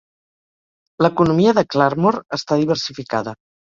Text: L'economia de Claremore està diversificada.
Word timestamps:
L'economia 1.05 1.53
de 1.59 1.65
Claremore 1.75 2.25
està 2.39 2.59
diversificada. 2.63 3.37